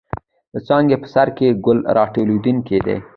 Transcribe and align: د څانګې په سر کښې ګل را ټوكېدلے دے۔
د 0.53 0.55
څانګې 0.67 0.95
په 1.01 1.07
سر 1.13 1.27
کښې 1.37 1.49
ګل 1.65 1.79
را 1.95 2.03
ټوكېدلے 2.13 2.77
دے۔ 2.85 2.95